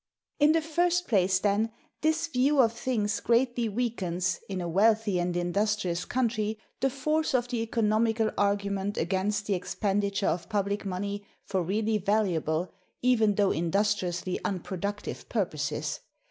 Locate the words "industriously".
13.51-14.39